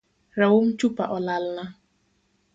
[0.39, 1.63] Raum chupa olalna